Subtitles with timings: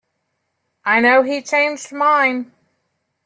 [0.83, 2.51] I know he changed mine.